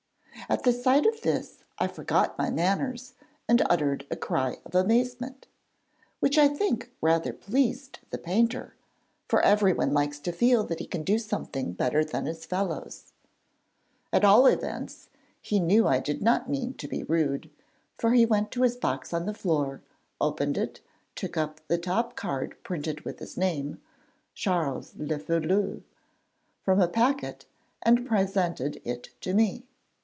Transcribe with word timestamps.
At 0.49 0.63
the 0.63 0.73
sight 0.73 1.05
of 1.05 1.21
this, 1.21 1.63
I 1.79 1.87
forgot 1.87 2.37
my 2.37 2.49
manners 2.49 3.13
and 3.47 3.61
uttered 3.69 4.05
a 4.11 4.17
cry 4.17 4.57
of 4.65 4.75
amazement, 4.75 5.47
which 6.19 6.37
I 6.37 6.49
think 6.49 6.91
rather 6.99 7.31
pleased 7.31 7.99
the 8.09 8.17
painter, 8.17 8.75
for 9.29 9.39
everyone 9.43 9.93
likes 9.93 10.19
to 10.19 10.33
feel 10.33 10.65
that 10.65 10.79
he 10.79 10.87
can 10.87 11.03
do 11.03 11.17
something 11.19 11.71
better 11.71 12.03
than 12.03 12.25
his 12.25 12.43
fellows. 12.45 13.13
At 14.11 14.25
all 14.25 14.45
events 14.45 15.07
he 15.41 15.61
knew 15.61 15.87
I 15.87 16.01
did 16.01 16.21
not 16.21 16.49
mean 16.49 16.73
to 16.75 16.87
be 16.87 17.03
rude, 17.03 17.49
for 17.97 18.11
he 18.11 18.25
went 18.25 18.51
to 18.51 18.63
his 18.63 18.75
box 18.75 19.13
on 19.13 19.25
the 19.27 19.33
floor, 19.35 19.81
opened 20.19 20.57
it, 20.57 20.81
took 21.15 21.37
up 21.37 21.61
the 21.69 21.77
top 21.77 22.17
card 22.17 22.57
printed 22.61 23.01
with 23.05 23.19
his 23.19 23.37
name, 23.37 23.79
Charles 24.33 24.93
le 24.97 25.17
Félu, 25.17 25.83
from 26.61 26.81
a 26.81 26.89
packet, 26.89 27.45
and 27.83 28.05
presented 28.05 28.81
it 28.83 29.11
to 29.21 29.33
me. 29.33 29.63